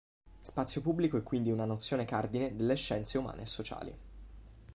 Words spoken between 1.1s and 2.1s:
è quindi una nozione